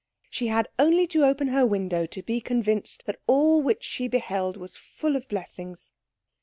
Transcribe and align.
She 0.31 0.47
had 0.47 0.67
only 0.79 1.05
to 1.05 1.23
open 1.23 1.49
her 1.49 1.63
window 1.63 2.07
to 2.07 2.23
be 2.23 2.41
convinced 2.41 3.03
that 3.05 3.19
all 3.27 3.61
which 3.61 3.83
she 3.83 4.07
beheld 4.07 4.57
was 4.57 4.75
full 4.75 5.15
of 5.15 5.27
blessings. 5.27 5.91